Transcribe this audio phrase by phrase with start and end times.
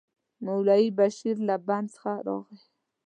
[0.45, 2.59] مولوي بشير له دربند څخه راغی.